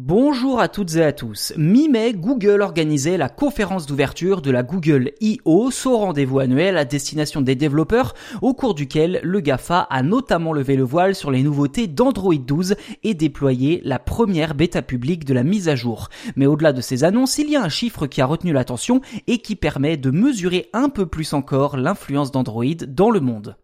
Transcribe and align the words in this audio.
Bonjour 0.00 0.60
à 0.60 0.68
toutes 0.68 0.94
et 0.94 1.02
à 1.02 1.12
tous. 1.12 1.52
Mi-mai, 1.56 2.12
Google 2.12 2.62
organisait 2.62 3.16
la 3.16 3.28
conférence 3.28 3.84
d'ouverture 3.84 4.42
de 4.42 4.52
la 4.52 4.62
Google 4.62 5.10
I.O., 5.20 5.72
son 5.72 5.98
rendez-vous 5.98 6.38
annuel 6.38 6.76
à 6.76 6.84
destination 6.84 7.40
des 7.40 7.56
développeurs, 7.56 8.14
au 8.40 8.54
cours 8.54 8.76
duquel 8.76 9.18
le 9.24 9.40
GAFA 9.40 9.80
a 9.80 10.02
notamment 10.04 10.52
levé 10.52 10.76
le 10.76 10.84
voile 10.84 11.16
sur 11.16 11.32
les 11.32 11.42
nouveautés 11.42 11.88
d'Android 11.88 12.36
12 12.36 12.76
et 13.02 13.14
déployé 13.14 13.80
la 13.82 13.98
première 13.98 14.54
bêta 14.54 14.82
publique 14.82 15.24
de 15.24 15.34
la 15.34 15.42
mise 15.42 15.68
à 15.68 15.74
jour. 15.74 16.10
Mais 16.36 16.46
au-delà 16.46 16.72
de 16.72 16.80
ces 16.80 17.02
annonces, 17.02 17.36
il 17.38 17.50
y 17.50 17.56
a 17.56 17.62
un 17.64 17.68
chiffre 17.68 18.06
qui 18.06 18.20
a 18.20 18.26
retenu 18.26 18.52
l'attention 18.52 19.00
et 19.26 19.38
qui 19.38 19.56
permet 19.56 19.96
de 19.96 20.12
mesurer 20.12 20.70
un 20.74 20.90
peu 20.90 21.06
plus 21.06 21.32
encore 21.32 21.76
l'influence 21.76 22.30
d'Android 22.30 22.86
dans 22.86 23.10
le 23.10 23.18
monde. 23.18 23.56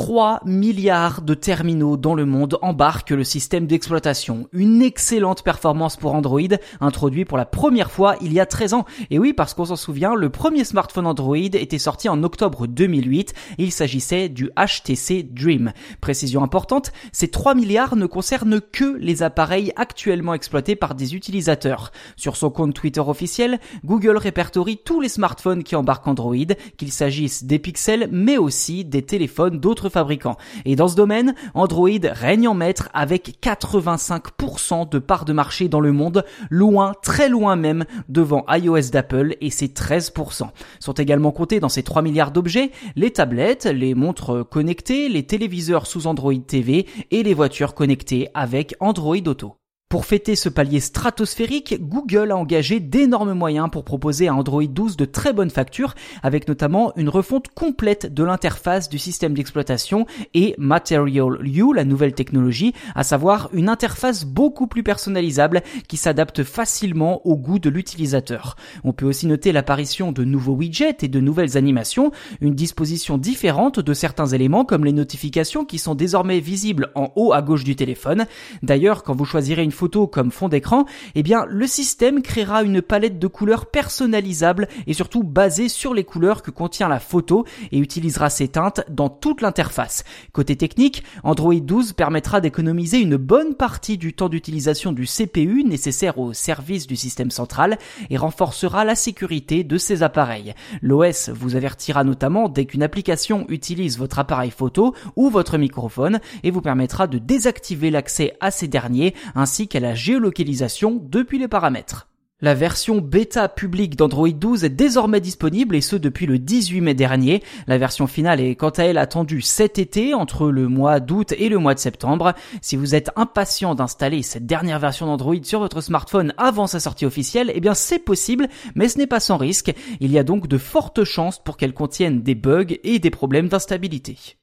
3 0.00 0.40
milliards 0.46 1.20
de 1.20 1.34
terminaux 1.34 1.98
dans 1.98 2.14
le 2.14 2.24
monde 2.24 2.56
embarquent 2.62 3.10
le 3.10 3.22
système 3.22 3.66
d'exploitation. 3.66 4.48
Une 4.54 4.80
excellente 4.80 5.42
performance 5.42 5.98
pour 5.98 6.14
Android, 6.14 6.40
introduit 6.80 7.26
pour 7.26 7.36
la 7.36 7.44
première 7.44 7.90
fois 7.90 8.16
il 8.22 8.32
y 8.32 8.40
a 8.40 8.46
13 8.46 8.72
ans. 8.72 8.86
Et 9.10 9.18
oui, 9.18 9.34
parce 9.34 9.52
qu'on 9.52 9.66
s'en 9.66 9.76
souvient, 9.76 10.14
le 10.14 10.30
premier 10.30 10.64
smartphone 10.64 11.06
Android 11.06 11.36
était 11.36 11.78
sorti 11.78 12.08
en 12.08 12.22
octobre 12.22 12.66
2008. 12.66 13.34
Il 13.58 13.72
s'agissait 13.72 14.30
du 14.30 14.48
HTC 14.56 15.22
Dream. 15.22 15.74
Précision 16.00 16.42
importante, 16.42 16.92
ces 17.12 17.28
3 17.28 17.54
milliards 17.54 17.94
ne 17.94 18.06
concernent 18.06 18.62
que 18.72 18.96
les 18.96 19.22
appareils 19.22 19.70
actuellement 19.76 20.32
exploités 20.32 20.76
par 20.76 20.94
des 20.94 21.14
utilisateurs. 21.14 21.92
Sur 22.16 22.36
son 22.36 22.48
compte 22.48 22.72
Twitter 22.72 23.02
officiel, 23.06 23.60
Google 23.84 24.16
répertorie 24.16 24.80
tous 24.82 25.02
les 25.02 25.10
smartphones 25.10 25.62
qui 25.62 25.76
embarquent 25.76 26.08
Android, 26.08 26.36
qu'il 26.78 26.90
s'agisse 26.90 27.44
des 27.44 27.58
pixels, 27.58 28.08
mais 28.10 28.38
aussi 28.38 28.86
des 28.86 29.02
téléphones 29.02 29.60
d'autres 29.60 29.89
fabricants. 29.90 30.36
Et 30.64 30.76
dans 30.76 30.88
ce 30.88 30.96
domaine, 30.96 31.34
Android 31.54 31.88
règne 32.02 32.48
en 32.48 32.54
maître 32.54 32.88
avec 32.94 33.38
85% 33.42 34.88
de 34.88 34.98
part 34.98 35.24
de 35.24 35.32
marché 35.32 35.68
dans 35.68 35.80
le 35.80 35.92
monde, 35.92 36.24
loin, 36.48 36.94
très 37.02 37.28
loin 37.28 37.56
même, 37.56 37.84
devant 38.08 38.44
iOS 38.48 38.90
d'Apple 38.92 39.36
et 39.40 39.50
ses 39.50 39.68
13%. 39.68 40.48
Sont 40.78 40.92
également 40.92 41.32
comptés 41.32 41.60
dans 41.60 41.68
ces 41.68 41.82
3 41.82 42.02
milliards 42.02 42.30
d'objets 42.30 42.70
les 42.96 43.10
tablettes, 43.10 43.66
les 43.66 43.94
montres 43.94 44.48
connectées, 44.48 45.08
les 45.08 45.24
téléviseurs 45.24 45.86
sous 45.86 46.06
Android 46.06 46.34
TV 46.34 46.86
et 47.10 47.22
les 47.22 47.34
voitures 47.34 47.74
connectées 47.74 48.28
avec 48.34 48.74
Android 48.80 49.16
Auto. 49.26 49.59
Pour 49.90 50.06
fêter 50.06 50.36
ce 50.36 50.48
palier 50.48 50.78
stratosphérique, 50.78 51.78
Google 51.80 52.30
a 52.30 52.36
engagé 52.36 52.78
d'énormes 52.78 53.32
moyens 53.32 53.68
pour 53.72 53.84
proposer 53.84 54.28
à 54.28 54.34
Android 54.36 54.62
12 54.62 54.96
de 54.96 55.04
très 55.04 55.32
bonnes 55.32 55.50
factures, 55.50 55.96
avec 56.22 56.46
notamment 56.46 56.92
une 56.94 57.08
refonte 57.08 57.48
complète 57.48 58.14
de 58.14 58.22
l'interface 58.22 58.88
du 58.88 59.00
système 59.00 59.34
d'exploitation 59.34 60.06
et 60.32 60.54
Material 60.58 61.44
U, 61.44 61.74
la 61.74 61.84
nouvelle 61.84 62.12
technologie, 62.12 62.72
à 62.94 63.02
savoir 63.02 63.50
une 63.52 63.68
interface 63.68 64.24
beaucoup 64.24 64.68
plus 64.68 64.84
personnalisable 64.84 65.60
qui 65.88 65.96
s'adapte 65.96 66.44
facilement 66.44 67.26
au 67.26 67.34
goût 67.34 67.58
de 67.58 67.68
l'utilisateur. 67.68 68.54
On 68.84 68.92
peut 68.92 69.06
aussi 69.06 69.26
noter 69.26 69.50
l'apparition 69.50 70.12
de 70.12 70.22
nouveaux 70.22 70.54
widgets 70.54 70.98
et 71.02 71.08
de 71.08 71.18
nouvelles 71.18 71.56
animations, 71.56 72.12
une 72.40 72.54
disposition 72.54 73.18
différente 73.18 73.80
de 73.80 73.92
certains 73.92 74.28
éléments 74.28 74.64
comme 74.64 74.84
les 74.84 74.92
notifications 74.92 75.64
qui 75.64 75.78
sont 75.78 75.96
désormais 75.96 76.38
visibles 76.38 76.92
en 76.94 77.10
haut 77.16 77.32
à 77.32 77.42
gauche 77.42 77.64
du 77.64 77.74
téléphone. 77.74 78.26
D'ailleurs, 78.62 79.02
quand 79.02 79.16
vous 79.16 79.24
choisirez 79.24 79.64
une 79.64 79.79
photo 79.80 80.06
comme 80.06 80.30
fond 80.30 80.50
d'écran, 80.50 80.84
eh 81.14 81.22
bien 81.22 81.46
le 81.48 81.66
système 81.66 82.20
créera 82.20 82.62
une 82.62 82.82
palette 82.82 83.18
de 83.18 83.26
couleurs 83.26 83.64
personnalisables 83.64 84.68
et 84.86 84.92
surtout 84.92 85.22
basée 85.22 85.70
sur 85.70 85.94
les 85.94 86.04
couleurs 86.04 86.42
que 86.42 86.50
contient 86.50 86.86
la 86.86 87.00
photo 87.00 87.46
et 87.72 87.78
utilisera 87.78 88.28
ces 88.28 88.48
teintes 88.48 88.82
dans 88.90 89.08
toute 89.08 89.40
l'interface. 89.40 90.04
Côté 90.32 90.54
technique, 90.54 91.02
Android 91.24 91.54
12 91.54 91.94
permettra 91.94 92.42
d'économiser 92.42 92.98
une 92.98 93.16
bonne 93.16 93.54
partie 93.54 93.96
du 93.96 94.12
temps 94.12 94.28
d'utilisation 94.28 94.92
du 94.92 95.06
CPU 95.06 95.64
nécessaire 95.64 96.18
au 96.18 96.34
service 96.34 96.86
du 96.86 96.96
système 96.96 97.30
central 97.30 97.78
et 98.10 98.18
renforcera 98.18 98.84
la 98.84 98.94
sécurité 98.94 99.64
de 99.64 99.78
ces 99.78 100.02
appareils. 100.02 100.52
L'OS 100.82 101.30
vous 101.30 101.56
avertira 101.56 102.04
notamment 102.04 102.50
dès 102.50 102.66
qu'une 102.66 102.82
application 102.82 103.46
utilise 103.48 103.96
votre 103.96 104.18
appareil 104.18 104.50
photo 104.50 104.94
ou 105.16 105.30
votre 105.30 105.56
microphone 105.56 106.20
et 106.42 106.50
vous 106.50 106.60
permettra 106.60 107.06
de 107.06 107.16
désactiver 107.16 107.90
l'accès 107.90 108.36
à 108.40 108.50
ces 108.50 108.68
derniers 108.68 109.14
ainsi 109.34 109.68
qu'à 109.70 109.80
la 109.80 109.94
géolocalisation 109.94 111.00
depuis 111.02 111.38
les 111.38 111.48
paramètres. 111.48 112.08
La 112.42 112.54
version 112.54 113.02
bêta 113.02 113.50
publique 113.50 113.96
d'Android 113.96 114.30
12 114.30 114.64
est 114.64 114.70
désormais 114.70 115.20
disponible 115.20 115.76
et 115.76 115.82
ce 115.82 115.94
depuis 115.94 116.24
le 116.24 116.38
18 116.38 116.80
mai 116.80 116.94
dernier. 116.94 117.42
La 117.66 117.76
version 117.76 118.06
finale 118.06 118.40
est 118.40 118.54
quant 118.56 118.70
à 118.70 118.84
elle 118.84 118.96
attendue 118.96 119.42
cet 119.42 119.78
été 119.78 120.14
entre 120.14 120.50
le 120.50 120.66
mois 120.66 121.00
d'août 121.00 121.34
et 121.36 121.50
le 121.50 121.58
mois 121.58 121.74
de 121.74 121.78
septembre. 121.78 122.32
Si 122.62 122.76
vous 122.76 122.94
êtes 122.94 123.10
impatient 123.14 123.74
d'installer 123.74 124.22
cette 124.22 124.46
dernière 124.46 124.78
version 124.78 125.04
d'Android 125.04 125.34
sur 125.42 125.60
votre 125.60 125.82
smartphone 125.82 126.32
avant 126.38 126.66
sa 126.66 126.80
sortie 126.80 127.04
officielle, 127.04 127.52
eh 127.54 127.60
bien 127.60 127.74
c'est 127.74 127.98
possible, 127.98 128.48
mais 128.74 128.88
ce 128.88 128.96
n'est 128.96 129.06
pas 129.06 129.20
sans 129.20 129.36
risque. 129.36 129.74
Il 130.00 130.10
y 130.10 130.18
a 130.18 130.24
donc 130.24 130.48
de 130.48 130.56
fortes 130.56 131.04
chances 131.04 131.38
pour 131.38 131.58
qu'elle 131.58 131.74
contienne 131.74 132.22
des 132.22 132.34
bugs 132.34 132.74
et 132.84 132.98
des 132.98 133.10
problèmes 133.10 133.48
d'instabilité. 133.48 134.39